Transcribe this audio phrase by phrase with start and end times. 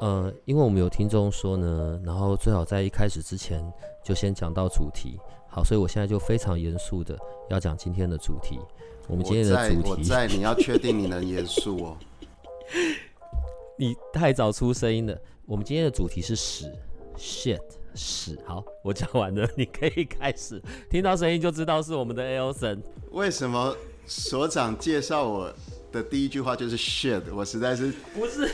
[0.00, 3.60] 呃，因为我们有听众说呢，然后最好在一开始之前
[4.04, 5.18] 就先讲到主题。
[5.48, 7.18] 好，所以我现在就非常严肃的
[7.50, 8.58] 要讲今天的主题。
[9.08, 11.96] 我们今天的主题，我在，你要确定你能严肃哦。
[13.76, 15.18] 你太早出声音了。
[15.46, 16.70] 我们今天的主题是屎
[17.16, 17.58] ，shit，
[17.94, 18.38] 屎。
[18.44, 20.62] 好，我讲完了，你可以开始。
[20.90, 22.80] 听到声音就知道是我们的 Elson。
[23.12, 23.74] 为什么
[24.06, 25.52] 所长介绍我
[25.90, 27.22] 的第一句话就是 shit？
[27.34, 28.48] 我实在是不是。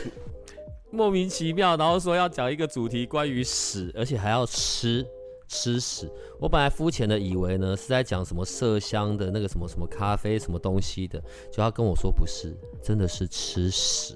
[0.95, 5.05] 莫名其妙，然后说要讲一个主题关于屎，而且还要吃
[5.45, 6.09] 吃屎。
[6.39, 11.19] 我本来肤浅的以为呢是在讲什么麝香的那个什么什么咖啡什么东西的，
[11.51, 14.15] 就他跟我说不是，真的是吃屎。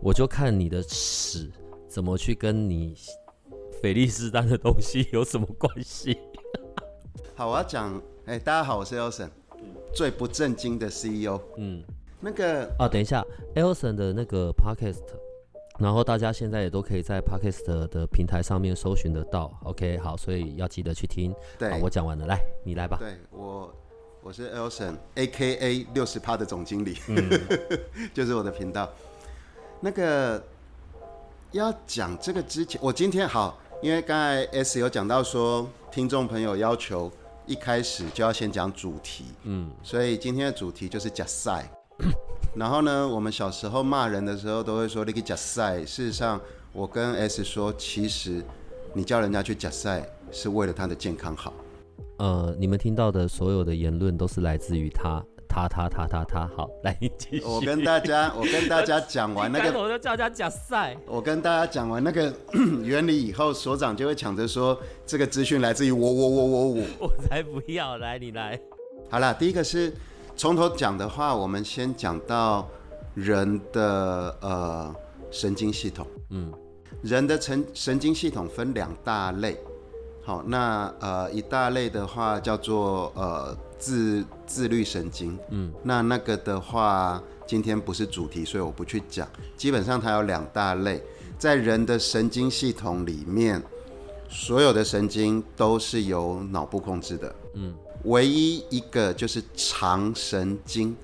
[0.00, 1.48] 我就看你的屎
[1.86, 2.96] 怎么去跟你
[3.80, 6.18] 菲利斯丹的东西有什么关系。
[7.36, 9.30] 好，我要讲，哎、欸，大家好，我是 Elson，
[9.94, 11.40] 最不正经的 CEO。
[11.58, 11.84] 嗯，
[12.18, 15.04] 那个啊，等一下，Elson 的那个 Podcast。
[15.78, 21.34] 然后大家现在也都可以在 Podcast 的平台上面搜寻得到，OK，好，所以要记得去听。
[21.58, 22.98] 对，好，我讲完了，来，你来吧。
[23.00, 23.74] 对我，
[24.22, 27.28] 我是 Elson，AKA 六十趴的总经理，嗯、
[28.14, 28.88] 就是我的频道。
[29.80, 30.40] 那个
[31.50, 37.10] 要讲这个之前，我今天好，因为刚才 S 有讲到说，听众朋友要求
[37.46, 41.66] 一开始就要先讲主题，嗯，所以今天的主题就是假赛。
[42.54, 45.78] 然后呢，我们小时候骂人的时候都会说你去假赛。
[45.86, 46.38] 事实上，
[46.72, 48.44] 我跟 S 说，其实
[48.92, 51.54] 你叫人家去假赛是为了他的健康好。
[52.18, 56.46] 呃，你们听到的所有的言论都是来自于他，他，他，他，他，他。
[56.54, 57.42] 好，来你继续。
[57.42, 60.94] 我跟大家，我跟大家 讲完那个，我就叫人家假赛。
[61.06, 62.30] 我跟大家讲完那个
[62.84, 66.84] 原理以后，所长就会抢着说这个资讯来自于我，我，我，我，我。
[67.08, 68.60] 我才不要，来你来。
[69.08, 69.90] 好了，第一个是。
[70.34, 72.66] 从头讲的话，我们先讲到
[73.14, 74.94] 人的呃
[75.30, 76.06] 神经系统。
[76.30, 76.52] 嗯，
[77.02, 79.60] 人的神神经系统分两大类。
[80.24, 85.38] 好，那呃一大类的话叫做呃自自律神经。
[85.50, 89.28] 嗯，那那个的话今天不是主题，所以我不去讲。
[89.56, 91.02] 基本上它有两大类，
[91.38, 93.62] 在人的神经系统里面，
[94.28, 97.34] 所有的神经都是由脑部控制的。
[97.54, 97.74] 嗯。
[98.04, 100.96] 唯一一个就是肠神经，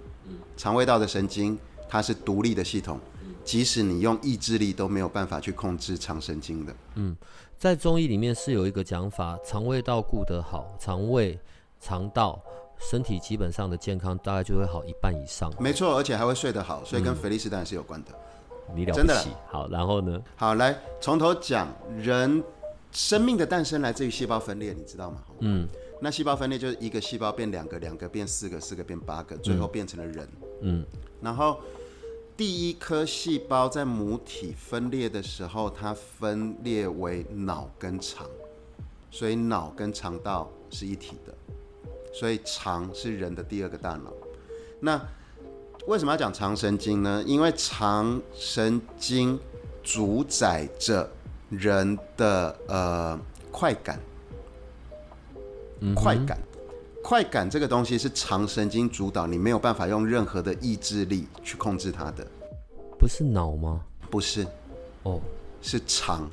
[0.57, 2.99] 肠胃道的神经，它是独立的系统，
[3.45, 6.75] 即使你用意志力都没有办法去控制肠神经的。
[6.97, 7.17] 嗯，
[7.57, 11.39] 在中医里面是有一个讲法，肠胃道顾得好，肠胃、
[11.81, 12.41] 肠道，
[12.79, 15.53] 身体基本上的健康大概就会好一半以上。
[15.61, 18.11] 没错，而且还会睡得好，所以跟菲利斯丹是有关的。
[18.71, 19.07] 嗯、你了不起。
[19.07, 19.25] 真的。
[19.47, 20.21] 好，然后呢？
[20.35, 22.43] 好，来从头讲，人
[22.91, 25.23] 生命的诞生来自于细胞分裂，你知道吗？
[25.39, 25.69] 嗯。
[26.01, 30.29] 那细胞分裂就是一个细胞变两个，两个变四个，四个变八个，最后变成了人。
[30.63, 30.85] 嗯，
[31.21, 31.61] 然后
[32.37, 38.27] 第一颗细胞在母体分裂的时候，它分裂为脑跟肠，
[39.11, 41.35] 所以脑跟肠道是一体的，
[42.13, 44.13] 所以肠是人的第二个大脑。
[44.79, 45.01] 那
[45.89, 47.25] 为什么要讲肠神经呢？
[47.27, 49.37] 因为肠神经
[49.83, 51.11] 主宰着
[51.51, 53.19] 人的呃
[53.51, 53.99] 快感。
[55.95, 56.39] 快感，
[57.03, 62.27] 快感这个东西是长神经主导，你没有办法用任何的意志力去控制它的。
[62.99, 63.81] 不是脑吗？
[64.11, 64.47] 不是，
[65.05, 65.21] 哦，
[65.63, 66.29] 是肠。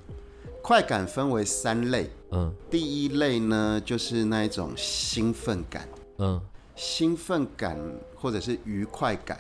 [0.62, 6.42] 快感分为三类，嗯，第一类呢就是那一种兴奋感，嗯，
[6.76, 7.78] 兴奋感
[8.16, 9.40] 或者是愉快感，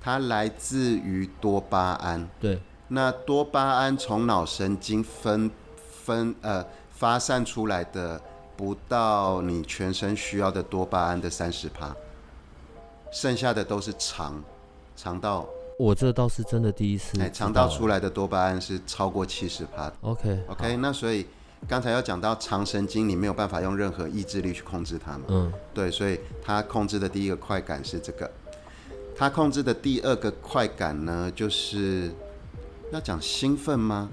[0.00, 2.28] 它来自于多巴胺。
[2.40, 8.20] 对，那多巴胺从脑神经分分呃发散出来的。
[8.56, 11.94] 不到你全身需要的多巴胺的三十趴，
[13.12, 14.42] 剩下的都是肠
[14.96, 15.46] 肠道。
[15.78, 17.20] 我这倒是真的第一次。
[17.20, 19.92] 哎，肠道出来的多巴胺是超过七十趴。
[20.00, 21.26] OK OK，那所以
[21.68, 25.24] 刚才要讲到肠神经，你没有办法用任何意志力去控制它嘛？
[25.28, 28.30] 嗯，对，所以它控制的第一个快感是这个，
[29.14, 32.10] 它控制的第二个快感呢，就是
[32.90, 34.08] 要讲兴奋吗？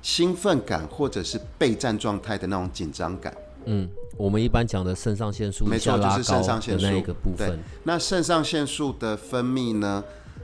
[0.00, 3.36] 兴奋感或者是备战状态的那种紧张感。
[3.66, 7.58] 嗯，我们一般讲的肾上腺素，没错，就是肾上腺素那一个部分。
[7.84, 10.02] 那肾上腺素的分泌呢，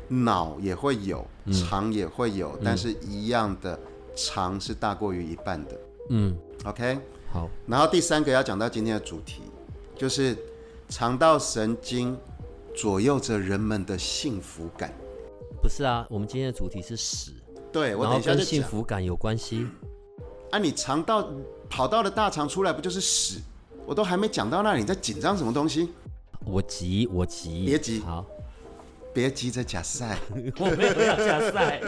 [0.08, 3.78] 脑也会有，肠也会有，嗯、但是一样的，
[4.14, 5.80] 肠是大过于一半的。
[6.10, 6.98] 嗯，OK，
[7.32, 7.48] 好。
[7.66, 9.42] 然后第三个要讲到今天的主题，
[9.96, 10.36] 就是
[10.88, 12.16] 肠道神经
[12.74, 14.92] 左右着人们的幸福感。
[15.60, 17.32] 不是啊，我们今天的主题是屎。
[17.70, 19.66] 对，我等一下跟幸福感有关系。
[20.50, 21.28] 啊，你肠道
[21.68, 23.40] 跑到了大肠出来，不就是屎？
[23.86, 25.90] 我都还没讲到那里，你在紧张什么东西？
[26.44, 28.24] 我急，我急，别急，好，
[29.12, 30.18] 别急着假赛，
[30.58, 31.80] 我没有要假赛。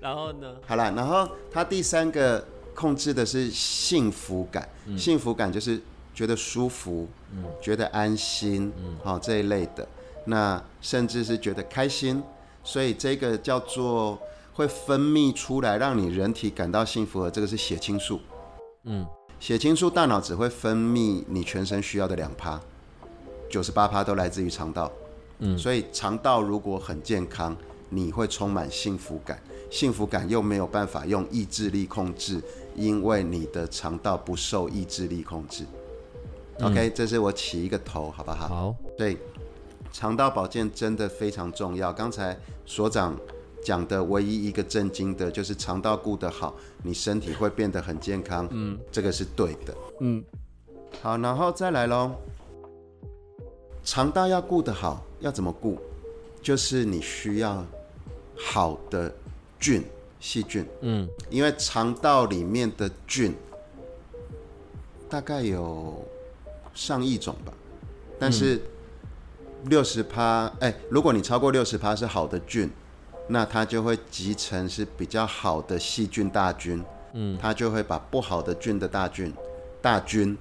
[0.00, 0.56] 然后呢？
[0.66, 2.42] 好了，然后他第三个
[2.74, 5.80] 控制的是幸福感，嗯、幸福感就是
[6.14, 8.72] 觉得舒服，嗯、觉得安心，
[9.02, 9.86] 好、这一类的。
[10.24, 12.22] 那甚至是觉得开心，
[12.62, 14.18] 所以这个叫做
[14.58, 18.18] 会分泌出来让你人体感到幸福的，这个是血清素，
[18.82, 19.06] 嗯。
[19.38, 22.60] 血清素大脑只会分泌你全身需要的两趴，
[23.48, 24.90] 九十八趴都来自于肠道，
[25.38, 27.56] 嗯，所以肠道如果很健康，
[27.88, 29.40] 你会充满幸福感，
[29.70, 32.42] 幸福感又没有办法用意志力控制，
[32.74, 35.64] 因为你的肠道不受意志力控制。
[36.58, 38.48] 嗯、OK，这是我起一个头，好不好？
[38.48, 39.16] 好，对，
[39.92, 41.92] 肠道保健真的非常重要。
[41.92, 43.16] 刚才所长。
[43.62, 48.48] 讲的唯一一个震惊的就是肠道顾得好，你身体会变得很健康。
[48.50, 49.74] 嗯，这个是对的。
[50.00, 50.24] 嗯，
[51.02, 52.12] 好，然后再来喽。
[53.84, 55.78] 肠道要顾得好，要怎么顾？
[56.40, 57.64] 就是你需要
[58.36, 59.12] 好的
[59.58, 59.84] 菌、
[60.20, 60.64] 细菌。
[60.80, 63.34] 嗯，因为肠道里面的菌
[65.08, 66.02] 大概有
[66.74, 67.52] 上亿种吧，
[68.18, 68.60] 但是
[69.64, 72.70] 六十趴，哎，如果你超过六十趴是好的菌。
[73.28, 76.82] 那它就会集成是比较好的细菌大军，
[77.12, 79.32] 嗯，它就会把不好的菌的大菌
[79.80, 80.36] 大军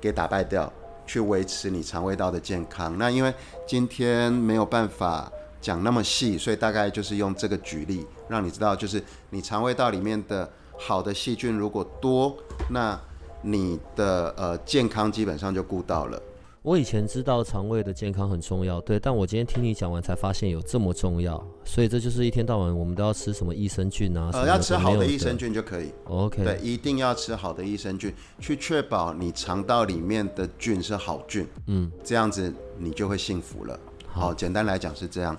[0.00, 0.70] 给打败掉，
[1.06, 2.98] 去维持你肠胃道的健康。
[2.98, 3.32] 那因为
[3.66, 5.30] 今天没有办法
[5.60, 12.36] 讲那么细，所以大概就是用这个举例，让你知道，就是你肠胃道里面的好的细菌如果多，
[12.70, 12.98] 那
[13.42, 16.20] 你的呃健康基本上就顾到了。
[16.62, 24.30] 我以前知道肠胃的健康很重要，对，但我今天听你讲完才发现有这么重要，所以这就是一天到晚我们都要吃什么益生菌啊？
[24.32, 25.92] 呃，要吃好的益生菌就可以。
[26.04, 33.78] OK，对，一定要吃好的益生菌，去确保你肠道里面的菌是好菌，嗯，这样子你就会幸福了。
[34.06, 35.36] 好，简单来讲是这样，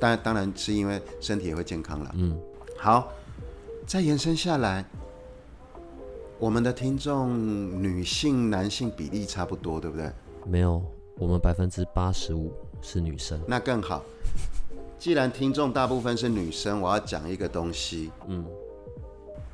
[0.00, 2.10] 但当然是因为身体也会健康了。
[2.16, 2.36] 嗯，
[2.76, 3.12] 好，
[3.86, 4.84] 再延伸下来，
[6.40, 7.30] 我们的听众
[7.80, 10.10] 女性、男性比例差不多，对不对？
[10.48, 10.80] 没有，
[11.18, 13.40] 我们百分之八十五是女生。
[13.48, 14.04] 那更好。
[14.98, 18.12] 既然听众大部分是女生，我要讲一个东西。
[18.28, 18.46] 嗯，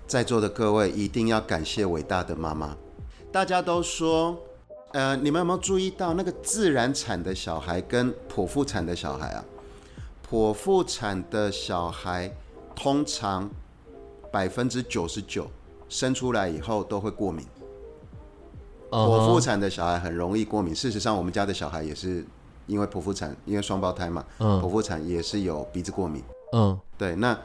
[0.06, 2.77] 在座的各位一定要感谢伟大的妈妈。
[3.33, 4.39] 大家都说，
[4.93, 9.45] 呃，你们有没有注意到那个自然产的小孩跟剖腹产的小孩啊？
[10.31, 12.31] 剖腹产的小孩
[12.77, 13.50] 通常
[14.31, 15.50] 百分之九十九
[15.88, 17.47] 生出来以后都会过敏。
[18.93, 20.75] 剖腹产的小孩很容易过敏。
[20.75, 22.25] 事实上，我们家的小孩也是
[22.67, 26.23] 因为剖腹产，因为双胞胎嘛，剖腹产也是有鼻子过敏。
[26.53, 27.17] 嗯，对。
[27.17, 27.37] 那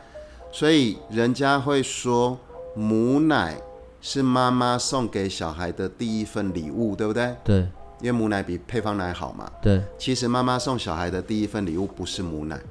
[0.52, 2.38] 所以人家会说，
[2.76, 3.60] 母奶
[4.02, 7.36] 是妈妈送给小孩的第一份礼物，对不对？
[7.44, 7.68] 对。
[8.00, 9.52] 因为母奶比配方奶好嘛。
[9.62, 9.82] 对。
[9.98, 12.62] 其实妈妈送小孩的第一份礼物不是母奶，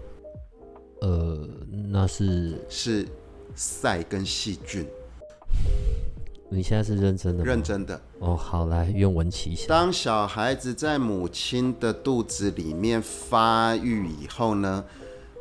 [1.01, 1.49] 呃，
[1.89, 3.09] 那是是
[3.55, 4.87] 塞跟细菌。
[6.49, 7.45] 你现在是认真的吗？
[7.45, 8.37] 认真的哦。
[8.37, 9.67] 好，来愿闻其详。
[9.69, 14.85] 当小孩子在母亲的肚子里面发育以后呢，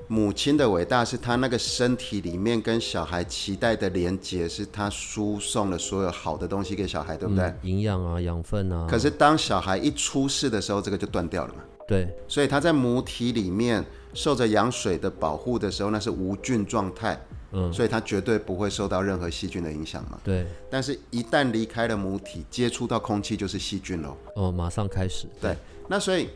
[0.07, 7.45] 母亲的伟大是她那个身体里面跟小孩脐带的连接，是她输送了所有好的东西给小孩，对不对？
[7.45, 8.87] 嗯、营养啊，养分啊。
[8.89, 11.61] 可是当小孩一出世的时候，这个就断掉了嘛。
[11.87, 12.07] 对。
[12.27, 13.85] 所以他在母体里面
[14.15, 17.19] 受着羊水的保护的时候，那是无菌状态。
[17.57, 20.19] 嗯，所以它绝对不会受到任何细菌的影响嘛。
[20.25, 20.45] 对。
[20.69, 24.17] 但是，一旦离开了母体，接触到空气就是细菌喽。
[24.35, 25.25] 哦，马上开始。
[25.39, 25.51] 对。
[25.51, 25.57] 对，
[25.87, 26.27] 那所以，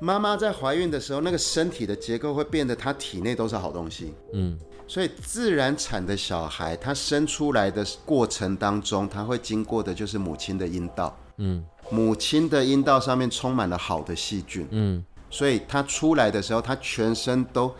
[0.00, 4.12] 妈妈在怀孕的时候，那个身体的结构会变得，她体内都是好东西。
[4.32, 4.58] 嗯。
[4.88, 11.16] 所以，自然产的小孩，他生出来的过程当中，他会经过的就是母亲的阴道。
[11.36, 11.64] 嗯。
[11.88, 14.66] 母亲的阴道上面充满了好的细菌。
[14.72, 15.04] 嗯。
[15.30, 17.72] 所以，他出来的时候，他全身都。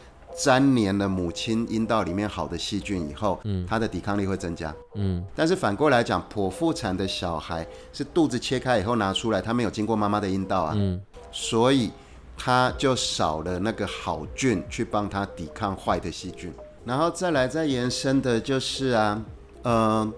[0.44, 5.24] 粘连了母亲阴道里面好的细菌以后，嗯，他的抵抗力会增加，嗯。
[5.34, 11.00] 但是反过来讲，剖腹产的小孩是肚子切开以后拿出来，他没有经过妈妈的阴道啊，嗯，
[11.32, 11.90] 所以
[12.36, 16.52] 他就少了那个好菌去帮他抵抗坏的细菌。
[16.84, 19.22] 然后再来再延伸的就是啊，
[19.62, 20.12] 呃，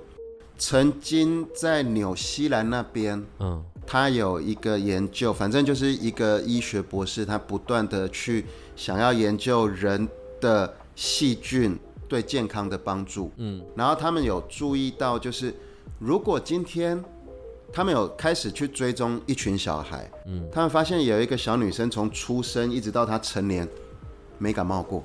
[0.59, 8.45] 曾经在纽西兰那边，嗯，他有一个研究，反正就是一个医学博士，他不断的去。
[8.79, 10.09] 想要研究人
[10.41, 11.77] 的细菌
[12.09, 13.33] 对健康的帮助。
[13.37, 15.53] 嗯，然后他们有注意到，就是
[15.99, 17.03] 如果今天
[17.73, 23.69] 他们有开始去追踪一群小孩，嗯，他们发现有一个小女生从出生一直到她成年
[24.39, 25.03] 没感冒过，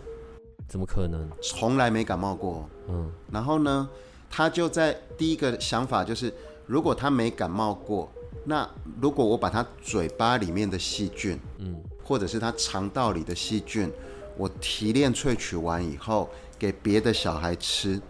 [0.68, 1.28] 怎么可能？
[1.42, 2.70] 从来没感冒过。
[2.90, 3.90] 嗯，然后呢，
[4.30, 6.32] 他就在第一个想法就是，
[6.68, 8.08] 如果他没感冒过，
[8.46, 8.70] 那
[9.02, 13.92] 如果我把他嘴巴里面的细菌，嗯，或者是他肠道里的细菌，
[14.38, 16.30] 我提炼萃取完以后
[16.60, 18.02] 给别的小孩吃，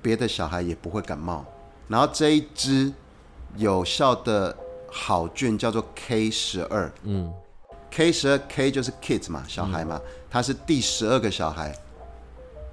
[0.00, 1.44] 别的小孩也不会感冒。
[1.88, 2.92] 然后这一支
[3.56, 4.56] 有效的
[4.90, 7.32] 好菌叫做 K 十二，嗯
[7.90, 10.00] ，K 十二 K 就是 kids 嘛，小孩嘛，
[10.30, 11.76] 他是第十二个小孩。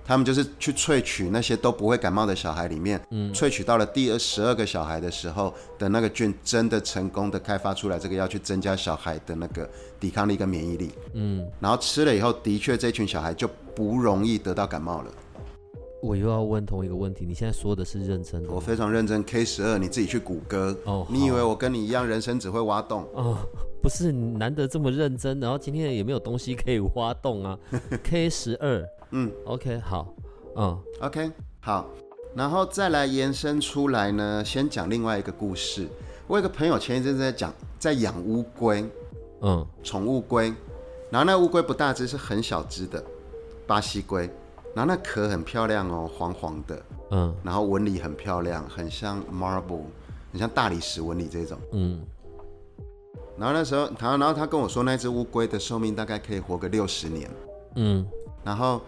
[0.09, 15.11] 他们就是去萃取那些都不会感冒的小孩里面，嗯，萃取到了第二十二个小孩的时候的那个菌，真的成功的开发出来，这个要去增加小孩的那个抵抗力跟免疫力，嗯，然后吃了以后，的确这群小孩就不容易得到感冒了。
[16.01, 18.49] 我又要问同一个问题，你现在说的是认真的？
[18.51, 20.75] 我非常认真，K 十二，你自己去谷歌。
[20.85, 23.05] 哦，你以为我跟你一样，人生只会挖洞？
[23.13, 23.37] 哦，
[23.83, 27.59] 不是，难得这么认真，然后今天也没有东西可以挖洞啊？
[28.03, 28.85] K 十二。
[29.11, 30.13] 嗯，OK，好，
[30.55, 31.89] 嗯，OK，好，
[32.35, 35.87] 然后再来延伸出来呢，先讲另外一个故事。
[36.27, 38.87] 我有个朋友前一阵子在讲，在养乌龟，
[39.41, 40.53] 嗯，宠物龟，
[41.09, 43.03] 然后那乌龟不大只，是很小只的
[43.65, 44.29] 巴西龟，
[44.75, 49.83] 然后那壳很漂亮哦，黄黄的，嗯，然后纹理很漂亮，很像 marble，
[50.31, 52.01] 很像大理石纹理这种，嗯，
[53.38, 57.29] 然后那时候他，然后他跟我说，那只乌龟的寿命大概可以活个六十年，
[57.75, 58.05] 嗯，
[58.43, 58.81] 然后。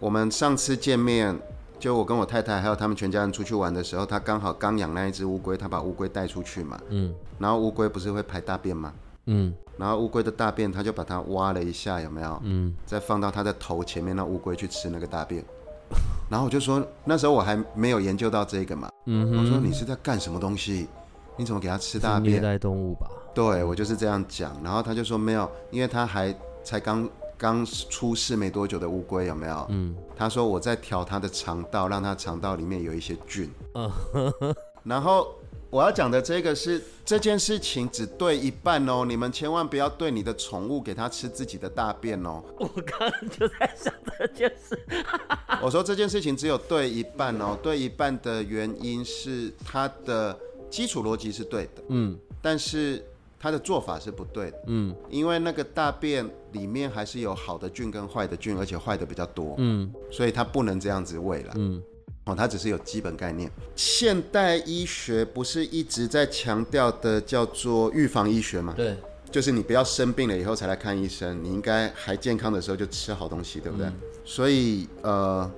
[0.00, 1.34] 我们上次见面，
[1.78, 8.92] 就我跟我太太还有他们全家人出去玩的时候，他刚好刚养那一只乌龟，他把乌龟带出去嘛，嗯，然后乌龟不是会排大便吗？
[9.26, 12.40] 嗯，然后乌龟的大便，他就把它挖了一下，有没有？
[12.44, 15.44] 嗯，再放到他的头前面，让乌龟去吃那个大便。
[16.30, 20.88] 然后我就说，那时候我还没有研究到这个嘛，嗯哼，我说你是在干什么东西？
[21.36, 22.36] 你怎么给它吃大便？
[22.36, 23.08] 虐待动物吧？
[23.34, 24.52] 对，我就是这样讲。
[24.62, 27.08] 然后他就说没有，因为他还才刚。
[27.36, 29.66] 刚出世没多久的乌龟有没有？
[29.68, 33.50] 嗯，他说我在调它的肠道，让它肠道里面有一些菌。
[33.74, 33.90] 嗯，
[34.84, 35.34] 然后
[35.74, 42.40] 我要讲的这个是这件事情只对一半哦，你们千万不要对你的宠物给它吃自己的大便哦。
[42.58, 44.78] 我刚刚就在想这件事。
[45.60, 50.38] 我说这件事情只有对一半哦，对一半的原因是它的
[50.70, 51.82] 基础逻辑是对的。
[51.88, 53.04] 嗯，但是。
[53.36, 61.82] 它的做法是不对的，嗯，因为那个大便里面还是有好的菌跟坏的菌，而且坏的比较多，嗯，所以它不能这样子喂了，嗯，
[62.24, 63.50] 哦，它只是有基本概念。
[63.76, 68.72] 现代医学不是一直在强调的叫做预防医学吗？
[68.76, 68.96] 对，
[69.30, 73.86] 就是你不要生病了以后才来看医生，你应该还健康的时候就吃好东西，对不对？
[73.86, 75.50] 嗯，所以呃，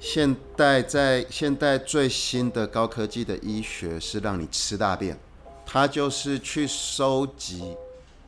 [0.00, 5.16] 现代在现代最新的高科技的医学是让你吃大便。
[5.64, 7.74] 它就是去收集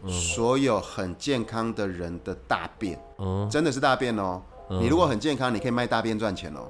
[0.09, 4.41] 所有很健康的人的大便，嗯、真的是大便哦。
[4.71, 6.67] 嗯、你如果很健康，你可以卖大便赚钱哦。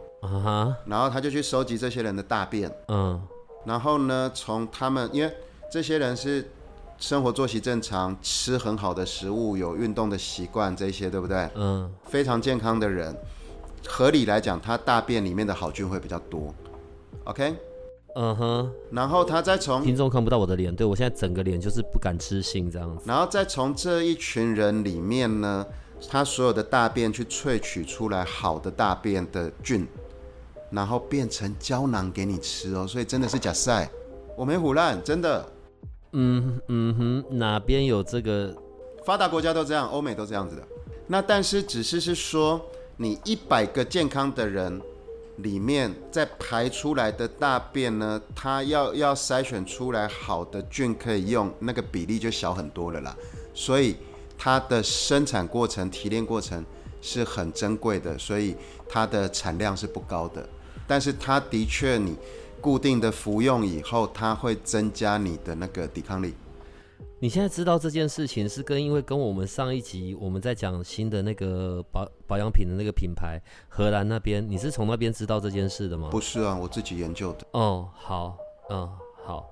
[0.87, 3.21] 然后他就去收集这些人的大便，嗯，
[3.64, 5.33] 然后呢，从他们，因为
[5.71, 6.50] 这些人是
[6.99, 11.49] 生活作息正常，吃很好的食物，有运动的习惯，这些对不对？
[11.54, 13.16] 嗯，非常健康的人，
[13.87, 16.54] 合理来讲，他大便里面的好菌会比较多。
[17.25, 17.54] OK。
[18.18, 18.71] 嗯哼，uh.
[18.97, 23.04] 然后他再从听众看不到我的脸，对，我现在整个脸就是不敢置信这样子。
[23.06, 25.66] 然后再从这一群人里面呢，
[26.09, 29.87] 他所有的大便去萃取出来好的大便的菌，
[30.76, 32.87] 然后变成胶囊给你吃哦。
[32.87, 33.90] 所以真的是假赛，
[34.37, 35.45] 我没唬烂，真的。
[36.12, 38.54] 嗯嗯哼，哪边有这个？
[39.04, 40.62] 发达国家都这样，欧美都这样子的。
[41.09, 42.61] 那但是只是是说，
[42.97, 44.80] 你一百个健康的人。
[45.40, 53.14] 里面再排出来的大便呢，它要要筛选出来好的菌可以用，那个比例就小很多了啦。
[53.52, 53.97] 所以
[54.38, 56.64] 它的生产过程、提炼过程
[57.02, 58.56] 是很珍贵的，所以
[58.88, 60.49] 它的产量是不高的。
[60.86, 62.16] 但是它的确，你
[62.60, 66.34] 固定的服用以后，它会增加你的那个抵抗力。
[67.18, 76.08] 你现在知道这件事情是跟因为跟我们上一集我们在讲新的那个保保养品的那个品牌荷兰那边，你是从那边知道这件事的吗？
[76.10, 77.46] 不是啊，我自己研究的。
[77.52, 78.36] 哦，好，
[78.70, 78.88] 嗯，
[79.24, 79.48] 好。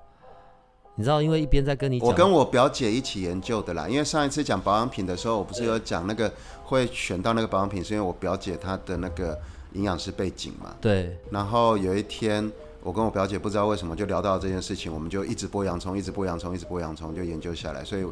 [0.96, 3.88] 你知道，因为一边在跟你讲，我跟我表姐一起研究的啦。
[3.88, 9.36] 因为上一次讲保养品的时候，我不是有讲那个会选到那个保养品，是因为我表姐她的那个
[9.74, 10.74] 营养师背景嘛。
[10.80, 11.16] 对。
[11.30, 12.50] 然后有一天。
[12.84, 17.82] 我跟我表姐不知道为什么就聊到这件事情，我们就一直剥洋葱，一直剥洋葱，一直剥洋葱，就研究下来。
[17.82, 18.04] 所以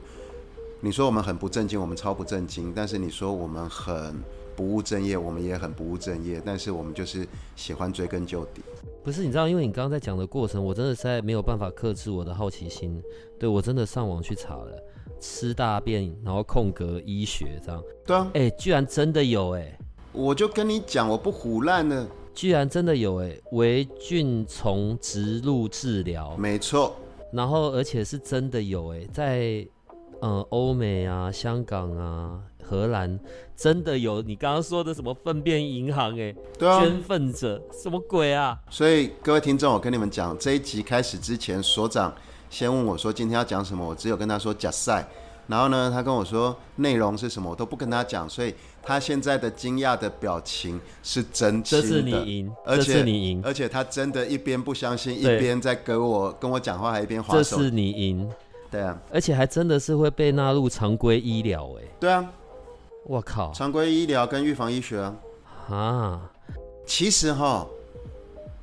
[0.81, 2.73] 你说我们很不正经，我们超不正经。
[2.75, 4.19] 但是你说我们很
[4.57, 8.63] 不务正业，我们也很不务正业，但是我们就是喜欢追根究底。
[9.05, 12.99] 不是，你知道，因为你刚刚在讲的过程，我真的实在没有办法克制我的好奇心。
[13.39, 14.83] 对，我真的上网去查了，
[15.21, 17.83] 吃大便然后空格医学这样。
[18.07, 19.79] 对啊，哎，居然真的有哎！
[20.13, 22.07] 我就跟你讲，我不唬烂了。
[22.35, 26.97] 居然真的有哎，微菌虫植入治疗，没错。
[27.33, 29.67] 然后而且是真的有哎，在
[30.21, 33.19] 呃欧美啊、香港啊、荷兰，
[33.57, 38.59] 真的有你刚刚说的什么粪便银行哎，对啊，捐粪者什么鬼啊？
[38.71, 42.15] 所以各位听众，我跟你们讲，这一集开始之前，所长
[42.51, 45.09] 先问我说今天要讲什么，我只有跟他说假赛。
[45.49, 51.83] 然后呢，他跟我说内容是什么，我都不跟他讲，所以他现在的惊讶的表情是真心的。
[51.83, 57.57] 这是你赢，而且你赢，而且他真的一边不相信，一边在跟我跟我讲话，还一边滑手。
[57.57, 58.31] 这是你赢，
[58.71, 62.25] 对啊，而且还真的是会被纳入常规医疗，哎，对啊，
[63.05, 65.17] 我靠，常规医疗跟预防医学啊，
[65.69, 66.31] 啊，
[66.87, 67.67] 其实哈，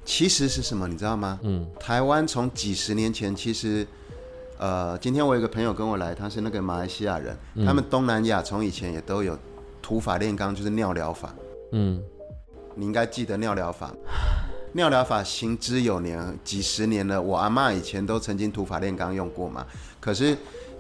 [0.06, 1.40] 其实是什么，你知道吗？
[1.44, 3.86] 嗯，台湾从几十年前其实。
[4.60, 9.38] 呃，今天我有个朋友跟我来，他是那个马来西亚人，嗯、他们东南亚从以前也都有
[9.82, 11.34] 土法炼钢，就是尿疗法。
[11.72, 12.04] 嗯，
[12.76, 13.90] 你应该记得尿疗法，
[14.76, 17.22] 尿疗法行之有年，几十年了。
[17.22, 19.66] 我阿妈以前都曾经土法炼钢用过嘛，
[19.98, 20.38] 可是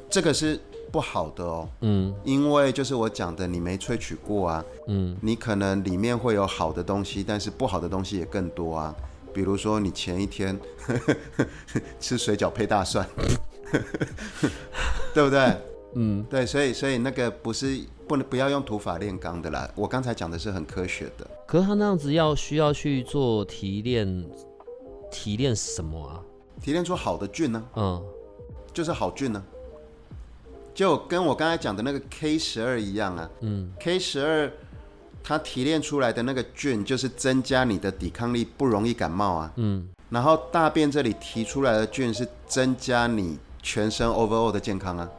[0.09, 0.59] 这个是
[0.91, 1.69] 不好的哦。
[1.79, 4.65] 嗯，因为就是我讲的，你没萃取过啊。
[4.87, 8.93] 嗯，你可能里面会有好的东西，但是不好的东西也更多啊。
[9.33, 10.93] 比如说你前一天呵
[11.37, 11.45] 呵
[11.97, 13.07] 吃水饺配大蒜。
[15.13, 15.57] 对不对？
[15.95, 19.67] 嗯，对，所以所以那个不是不能不要用土法炼钢的啦。
[19.75, 21.27] 我刚才讲的是很科学的。
[21.47, 24.25] 可是他那样子要需要去做提炼，
[25.11, 26.21] 提炼什么啊？
[26.61, 27.63] 提炼出好的菌呢？
[27.75, 28.03] 嗯，
[28.71, 29.43] 就是好菌呢。
[30.75, 33.29] 就跟我刚才讲的那个 K 十二一样啊。
[33.41, 34.51] 嗯，K 十二
[35.23, 39.51] 它提炼出来的那个菌，就是增加你的抵抗力，不容易感冒啊。
[39.55, 43.39] 嗯，然后大便这里提出来的菌是增加你。
[43.61, 45.09] 全身 overall 的健康啊，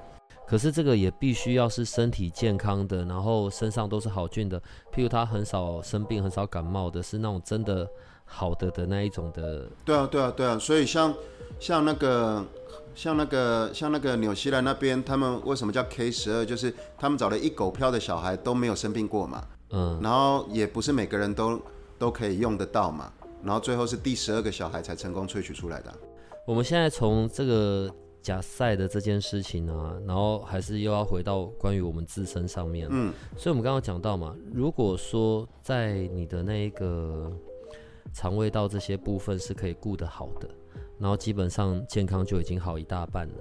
[0.47, 4.59] 可是这个也必须要是身体健康的，然后身上都是好菌的，
[4.93, 7.89] 譬如他很少生病、很少感冒的，是那种真的
[8.25, 9.69] 好的的那一种的。
[9.85, 11.15] 对啊，对啊，对啊，所以像
[11.59, 12.45] 像那个
[12.95, 16.45] 像那个像那个纽西兰那边，他们为什么叫 K 十二？
[16.45, 21.61] 就是他们找了一狗票的小孩都没有生病过嘛，嗯，然后也不是每个人都
[21.99, 23.13] 都可以用得到嘛，
[23.45, 25.95] 然后最后是第十二个小孩才成功萃取出来的。
[26.47, 27.89] 我们现在从这个。
[28.23, 32.87] 假赛的这件事情啊，然后还是又要回到关于我们自身上面。
[32.91, 37.33] 嗯，所以我们刚刚讲到嘛，如果说在你的那一个
[38.13, 40.49] 肠胃道这些部分是可以顾得好的，
[40.99, 43.35] 然后基本上健康就已经好一大半了，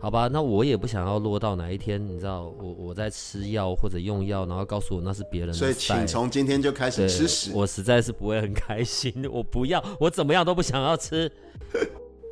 [0.00, 0.28] 好吧？
[0.28, 5.54] 那我也不想要落到哪一天，你知道，我我在吃药或者用药，然后告诉我那是别人的。
[5.54, 7.52] 所以，请从今天就开始吃屎。
[7.54, 11.30] 我实在是不会很开心，我不要，我怎么样都不想要吃。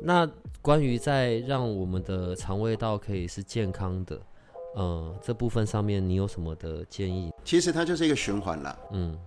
[0.01, 0.29] 那。
[0.61, 4.19] 关于在让我们的肠胃道可以是健康的，
[4.75, 7.31] 呃，这部分上面你有什么的建议？
[7.45, 8.77] 其实它就是一个循环了。
[8.91, 9.17] 嗯，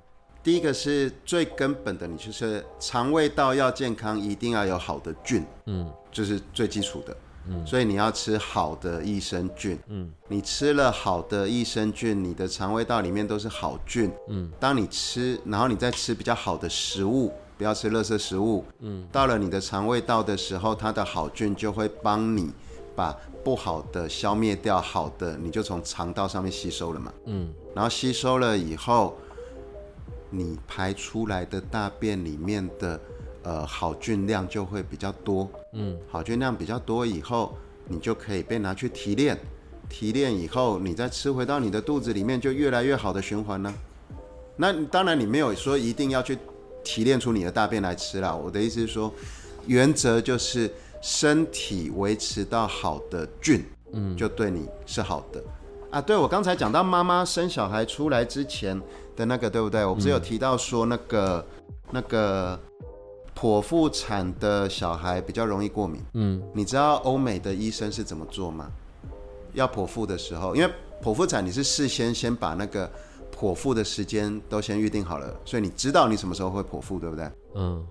[0.43, 5.43] 第一个是最根本的，你就是肠胃道要健康，一定要有好的菌。
[5.65, 7.17] 嗯，就是最基础的。
[7.49, 9.79] 嗯，所以你要吃好的益生菌。
[9.87, 14.13] 嗯，你吃了好的益生菌，你的肠胃道里面都是好菌。
[14.29, 17.33] 嗯，当你吃，然后你再吃比较好的食物。
[17.63, 18.65] 不要吃垃圾食物。
[18.81, 22.51] 嗯，到了你的肠胃道的时候，它的好菌就会帮你
[22.97, 27.15] 把不好的消灭掉，好的你就从肠道上面吸收了嘛。
[27.27, 29.17] 嗯，然后吸收了以后，
[30.29, 33.01] 你排出来的大便里面的
[33.45, 35.49] 呃好菌量就会比较多。
[35.75, 39.39] 嗯，好菌量比较多以后，你就可以被拿去提炼，
[39.89, 43.73] 提炼以后你再吃回到你的肚子里面，就越来越好的循环呢。
[44.57, 46.37] 那当然你没有说一定要去。
[46.85, 48.35] 提炼出你的大便来吃啦。
[48.35, 49.13] 我的意思是说，
[49.67, 55.43] 原则就是身体维持到好的菌，嗯，就对你是好的
[55.91, 56.01] 啊。
[56.01, 58.81] 对，我刚才讲到妈妈生小孩出来之前
[59.17, 59.85] 的那个，对不对？
[59.85, 62.59] 我不是有提到说那个、嗯、那个
[63.37, 68.71] 剖腹产的小孩比较容易过敏，嗯，你知道欧美的医生是怎么做吗？
[69.55, 72.91] 要剖腹的时候，因为剖腹产你是事先先把那个。
[73.43, 77.29] 剖腹的时间都先预定好了，所以你知道你什么时候会剖腹，对不对？
[77.57, 77.85] 嗯，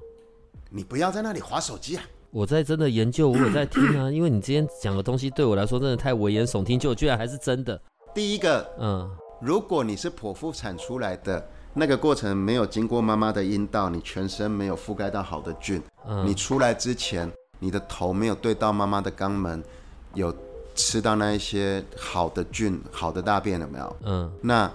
[0.70, 2.04] 你不要在那里划手机啊！
[2.30, 7.78] 我在真的研究，我有在听啊，因为你今天讲的东西对我来说真的太危言耸听，就居然还是真的。
[8.16, 9.12] 第一个，嗯，
[9.42, 19.62] 如果你是剖腹产出来的，那个过程没有经过妈妈的阴道，你全身没有覆盖到好的菌，嗯，你出来之前，你的头没有对到妈妈的肛门，
[20.14, 20.34] 有
[20.76, 23.98] 吃到那一些好的菌、好的大便，有没有？
[24.06, 24.72] 嗯，那。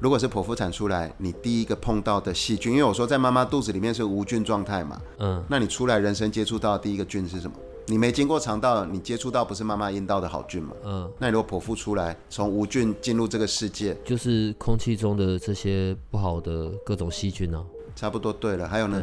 [0.00, 7.56] 如果是剖腹产出来，你第一个碰到的细菌，因为我说在妈妈肚子里面是无菌状态嘛，嗯，那你出来人生接触到的第一个菌是什么？
[7.86, 10.74] 你没经过肠道，你接触到不是妈妈阴道的好菌嘛？
[10.84, 17.64] 嗯，那你如果剖腹出来，从无菌进入这个世界，就是空气中的这些不好的各种细菌呢？
[17.94, 19.02] 差不多对了，还有呢？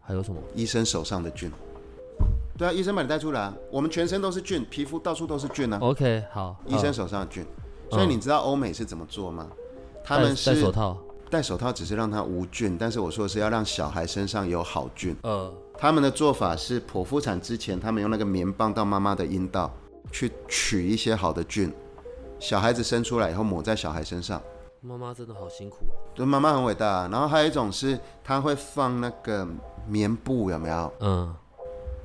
[0.00, 0.40] 还有什么？
[0.54, 1.50] 医生手上的菌。
[2.56, 5.84] 对啊，医生把你带出来，我们全身都是菌，皮肤到处都是菌呢、啊。
[5.84, 7.44] OK，好，医生手上的菌。
[7.90, 9.48] 所以你知道欧美是怎么做吗？
[10.04, 10.98] 他们是戴手套，
[11.30, 15.16] 戴手套只是让它无菌，但是我说的是要让小孩身上有好菌。
[15.22, 19.72] 呃，他们的做法是剖腹产之前，他们用那个棉棒到妈妈的阴道
[20.10, 21.72] 去取一些好的菌，
[22.38, 24.42] 小孩子生出来以后抹在小孩身上。
[24.80, 25.76] 妈妈真的好辛苦，
[26.14, 27.08] 对，妈妈很伟大。
[27.08, 29.46] 然后还有一种是，他会放那个
[29.86, 30.92] 棉布，有没有？
[31.00, 31.34] 嗯。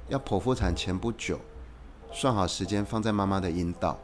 [0.10, 1.38] 要剖腹产前不久，
[2.14, 4.00] 算好时间放在妈妈的阴道，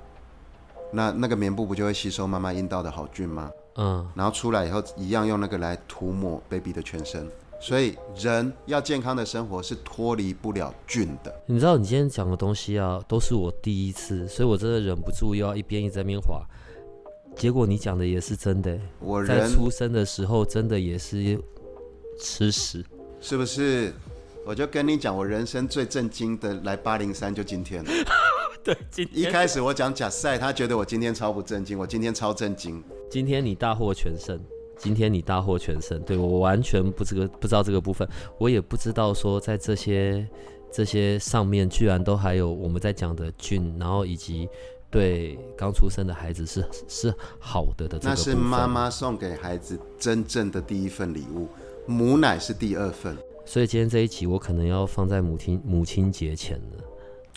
[0.91, 3.49] 那那个棉布不就会吸收妈妈阴道的好菌吗？
[3.75, 7.27] 嗯，然后出来以后一样用那个来涂抹 baby 的全身。
[7.59, 11.33] 所以人要健康的生活是脱离不了菌的。
[11.45, 16.41] 你知道你今天讲的东西啊，都是我第一次，所以我真的忍不住又要一边一直在那边滑。
[17.37, 21.41] 结果你讲的也是真的，我在出生的时候真的也是
[22.19, 22.85] 吃屎，
[23.21, 23.93] 是不是？
[24.45, 27.89] 我就跟你讲，我人生最震惊的来八零三就今天了。
[28.61, 32.83] 对，今天一开始我讲假赛，他觉得我今天超不正经，我今天超震惊。
[33.13, 34.39] 今天你大获全胜，
[34.75, 36.01] 今天你大获全胜。
[36.01, 40.27] 对，我完全不这个不知道这个部分，我也不知道说在这些
[40.71, 44.49] 这些上面居然都还有我们在讲的菌，然后以及
[44.89, 48.09] 对刚出生的孩子是是好的的这个。
[48.09, 51.47] 那是妈妈送给孩子真正的第一份礼物，
[51.85, 53.15] 母奶是第二份。
[53.45, 56.83] 所以今天这一集我可能要放在母亲母亲节前了。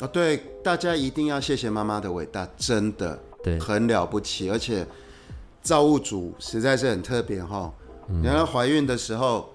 [0.00, 4.86] 哦，对，大家一定要谢谢妈妈的伟大，真的，对，很了不起，而且
[5.66, 7.72] 造物主实在是很特别哈。
[8.06, 9.48] 你看怀孕的时候，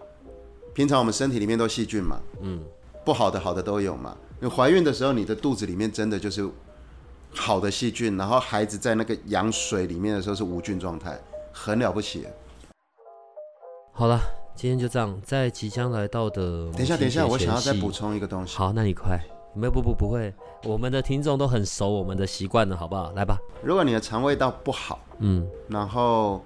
[0.74, 2.62] 平常我们身体里面都细菌嘛，嗯，
[3.06, 4.15] 不好的好的都有嘛。
[4.41, 6.45] 你怀孕的时候，你的肚子里面真的就是
[7.34, 11.17] 好的细菌，然后孩子在那个羊水里面的时候是无菌状态，
[11.54, 12.28] 很了不起。
[13.93, 14.19] 好了。
[14.54, 18.56] 今天就这样，在即将来到的，等一下，等一下，我想要再补充一个东西。
[18.58, 19.17] 好，那你快，
[19.53, 20.33] 没有不不不会，
[20.63, 23.11] 我们的听众都很熟我们的习惯了，好不好？
[23.13, 23.37] 来吧。
[23.63, 26.43] 如果你的肠胃道不好，嗯，然后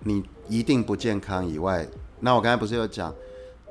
[0.00, 1.86] 你一定不健康以外，
[2.20, 3.14] 那我刚才不是有讲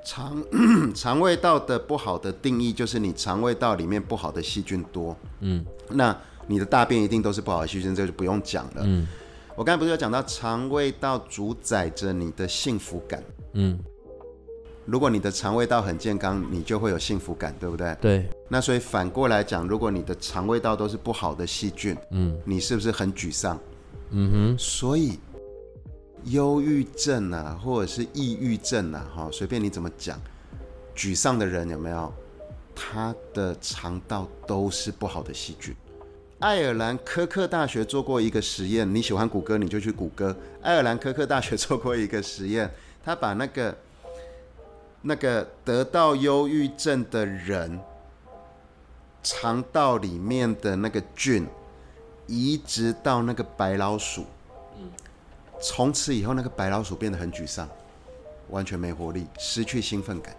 [0.03, 0.43] 肠
[0.95, 6.15] 肠胃道的不好的定义，就是你肠胃道里面不好的细菌多，嗯，那
[6.47, 9.07] 你的大便一定都是不好的细菌，这个就不用讲了，嗯。
[9.55, 13.23] 我刚才不是有讲到肠胃道主宰着你的幸福感？
[13.51, 13.77] 嗯，
[14.85, 17.95] 如果你的肠胃道很健康，你就会有幸福感，对不对？
[18.01, 18.29] 对。
[18.49, 23.59] 那所以反过来讲，如果你的肠胃道都是不好的细菌，嗯，你是不是很沮丧？
[24.11, 24.55] 嗯哼。
[24.57, 25.19] 所以，
[26.25, 30.19] 忧郁症啊，或者是抑郁症啊，哈，随便你怎么讲，
[30.95, 32.13] 沮丧的人有没有？
[32.75, 35.75] 他的肠道都是不好的细菌。
[36.39, 40.35] 爱尔兰科克大学做过一个实验，你喜欢谷歌你就去谷歌。
[40.61, 42.69] 爱尔兰科克大学做过一个实验，
[43.05, 43.77] 他把那个
[45.03, 47.79] 那个得到忧郁症的人
[49.21, 51.47] 肠道里面的那个菌
[52.25, 54.25] 移植到那个白老鼠，
[55.61, 57.69] 从此以后那个白老鼠变得很沮丧，
[58.49, 60.35] 完全没活力，失去兴奋感。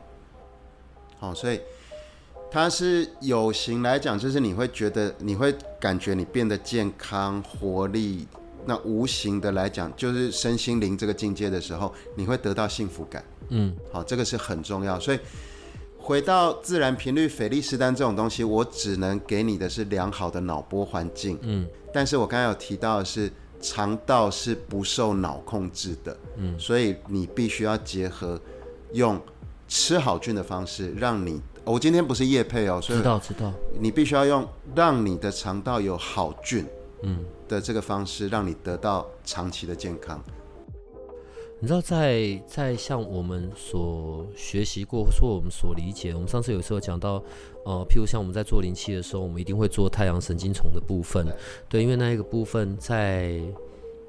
[1.18, 1.61] 好，所以。
[2.50, 8.29] 它是有形来讲，就是你会觉得，你会感觉你变得健康、活力。
[8.66, 13.24] 那无形的来讲，就是身心灵这个境界的时候，你会得到幸福感。
[13.48, 14.98] 嗯，好，这个是很重要。
[14.98, 15.18] 所以
[15.98, 21.38] 回到自然频率、斐利斯丹这种东西，我只能给你的是良好的脑波环境。
[21.42, 26.16] 嗯，但是我刚才有提到的是，肠道是不受脑控制的。
[26.37, 28.40] 嗯，所以你必须要结合
[28.92, 29.20] 用
[29.68, 31.40] 吃好菌的方式，让你。
[31.66, 33.50] 我今天不是叶配哦，所以知道知道，
[33.81, 36.66] 你必须要用让你的肠道有好菌，
[37.03, 40.22] 嗯的这个方式，让你得到长期的健康。
[41.61, 47.22] 你知道在，在在像我们所学习过，或说我们所理解，我们上次有时候讲到，
[47.64, 51.35] 呃，譬如像我们在做灵气的时候，我们一定会做太阳神经丛的部分，对，
[51.68, 53.40] 对，因为那一个部分在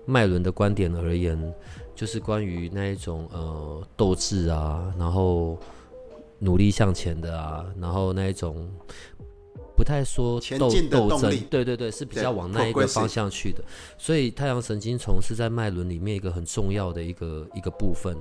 [0.06, 1.54] 脉轮的观点而言，
[1.96, 5.58] 就是关于那一种呃斗志啊，然后。
[6.40, 8.70] 努力向前的啊，然后那一种
[9.76, 13.64] 不太说斗斗争，对对对，是比较往那一个方向去的。
[13.98, 18.16] 所以太阳神经丛是在脉轮里面一个很重要的一个一个部分。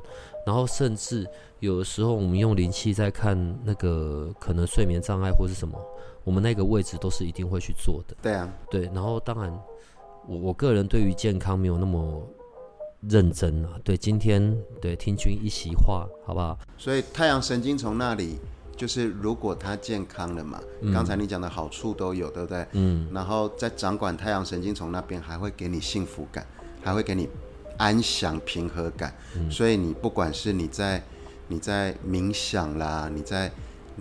[0.47, 1.27] 然后甚至
[1.61, 5.79] 有的时候我们用灵气在看那个可能睡眠障碍或是什么，
[6.23, 8.15] 我们那个位置都是一定会去做的。
[8.21, 8.83] 对啊，对。
[8.95, 9.51] 然后当然，
[10.29, 12.29] 我我个人对于健康没有那么
[13.09, 13.81] 认真啊。
[13.83, 16.59] 对，今天对听君一席话，好不好？
[16.77, 18.39] 所以太阳神经丛那里，
[18.77, 20.61] 就是如果它健康了嘛，
[20.93, 22.67] 刚、嗯、才你讲的好处都有，对不对？
[22.73, 23.09] 嗯。
[23.13, 26.47] 然后在掌管太阳神经丛那边，还会给你幸福感，
[26.83, 27.29] 还会给你
[27.79, 29.15] 安详平和感。
[29.37, 31.03] 嗯、所以你不管是你在
[31.49, 33.51] 你在冥想啦，你在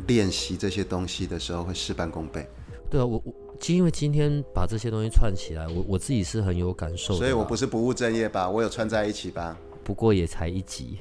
[0.08, 2.48] 练习这些东西的时候，会事半功倍。
[2.90, 3.34] 对啊，我我。
[3.68, 8.50] 因为今天把这些东西串起来，我我自己是很有感受的，所以我不是不务正业吧？
[8.50, 9.56] 我有串在一起吧？
[9.86, 10.98] 不过也才一集，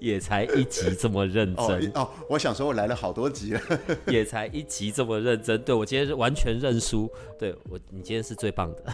[0.00, 2.08] 也才一集这么认真哦，哦。
[2.28, 3.60] 我想说，我来了好多集了，
[4.08, 5.60] 也才一集这么认真。
[5.62, 7.08] 对，我今天是完全认输，
[7.38, 8.84] 对我，你今天是最棒的。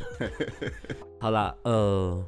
[1.18, 2.24] 好啦，呃。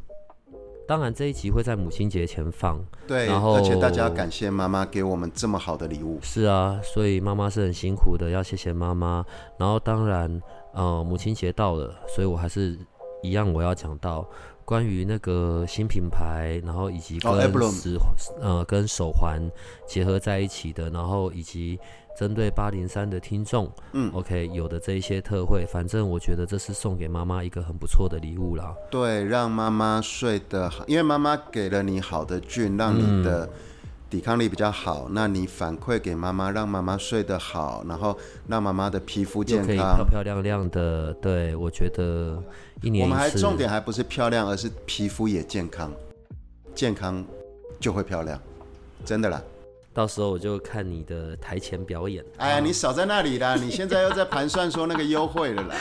[0.86, 2.82] 当然，这一集会在母亲节前放。
[3.06, 6.18] 对，然后而且大家要感谢妈妈给我们这么好的礼物。
[6.22, 9.22] 是啊，所以妈妈是很辛苦的，要谢谢妈妈。
[9.58, 10.40] 然后当然，
[10.72, 12.74] 呃，母亲节到了，所以我还是
[13.22, 14.26] 一样，我要讲到
[14.68, 17.98] 关于那个新品牌，然后以及跟手、
[18.42, 19.40] 哦、呃跟手环
[19.86, 21.78] 结合在一起的，然后以及。
[22.18, 28.74] 针对八零三的听众，嗯，OK，有的这一些特惠，反正我觉得这是送给妈妈一个很不错的礼物啦。
[28.90, 33.48] 对，让妈妈睡得好，因为妈妈给了你好的菌，让你的
[34.10, 35.04] 抵抗力比较好。
[35.08, 38.16] 嗯、那你反馈给妈妈，让妈妈睡得好，然后
[38.46, 41.12] 让妈妈的皮肤健康，可以漂漂亮亮的。
[41.14, 42.42] 对，我觉得
[42.82, 45.92] 一年一，我们还重点还不是漂亮，而是皮肤也健康，
[46.74, 47.24] 健康
[47.78, 48.40] 就会漂亮，
[49.04, 49.42] 真的啦。
[49.94, 52.24] 到时候我就看你的台前表演。
[52.36, 53.56] 哎呀，你少在那里啦！
[53.56, 55.74] 你现在又在盘算说那个优惠了啦。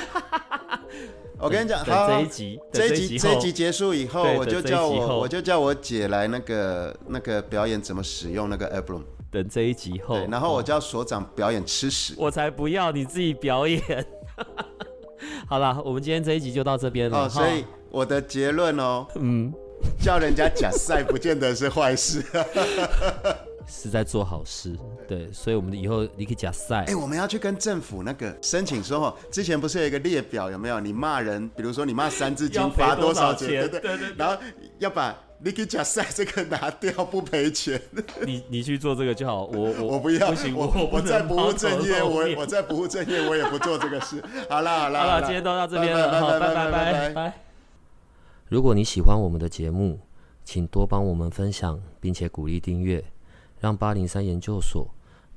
[1.39, 9.03] 我跟你讲，好，这一集，这一集，这一集结束以后，我就叫我，我就叫我姐来那个那个表演怎么使用那个 Airbloom。
[9.29, 12.15] 等这一集后，然后我叫所长表演吃屎。
[12.17, 13.81] 我才不要你自己表演。
[15.47, 17.25] 好了，我们今天这一集就到这边了。
[17.25, 19.53] 哦，所以我的结论哦，嗯，
[20.01, 22.23] 叫人家假赛不见得是坏事。
[23.69, 24.75] 是在做好事，
[25.07, 26.83] 对，所以我们以后你可以假赛。
[26.87, 30.81] 哎，我们要去跟政府那个申请说，哈，之前不是有一个列表，有没有？
[30.81, 33.69] 你骂人，比如说你骂三字经罚多少钱？
[33.69, 34.35] 对对对，然后
[34.79, 37.81] 要把你可以假赛这个拿掉，不赔钱。
[38.25, 44.21] 你你去做这个就好，我我 我不要，不行，我我我在不务正业，我我在不务正业，我也不做这个事。
[44.49, 47.33] 好了好了好了，今天都到这边了，好，拜拜拜拜。
[48.49, 49.99] 如果你喜欢我们的节目，
[50.43, 53.03] 请多帮我们分享，并且鼓励订阅。
[53.59, 54.87] 让八零三研究所